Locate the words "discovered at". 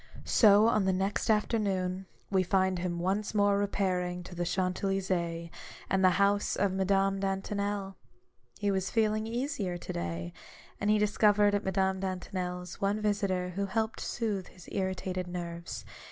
10.97-11.63